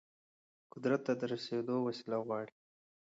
[0.73, 2.53] قدرت ته د رسیدل وسيله غواړي.